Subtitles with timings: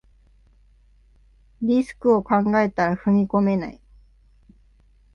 [1.61, 3.79] リスクを考えたら踏み込めない